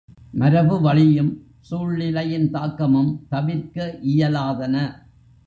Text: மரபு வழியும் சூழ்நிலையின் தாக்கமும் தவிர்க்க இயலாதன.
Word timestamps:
மரபு 0.31 0.81
வழியும் 0.81 1.29
சூழ்நிலையின் 1.59 2.49
தாக்கமும் 2.51 3.25
தவிர்க்க 3.29 3.99
இயலாதன. 4.01 4.75